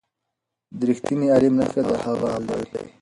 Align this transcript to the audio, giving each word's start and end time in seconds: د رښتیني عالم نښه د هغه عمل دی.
د 0.77 0.79
رښتیني 0.89 1.27
عالم 1.33 1.53
نښه 1.59 1.81
د 1.89 1.91
هغه 2.05 2.27
عمل 2.35 2.61
دی. 2.73 2.85